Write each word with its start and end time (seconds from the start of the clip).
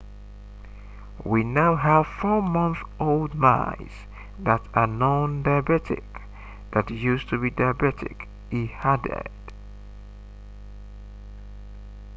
"we 1.23 1.43
now 1.43 1.75
have 1.75 2.07
4-month-old 2.07 3.35
mice 3.35 4.07
that 4.39 4.61
are 4.73 4.87
non-diabetic 4.87 6.01
that 6.71 6.89
used 6.89 7.29
to 7.29 7.37
be 7.37 7.51
diabetic, 7.51 8.25
he 8.49 8.71
added 8.81 9.29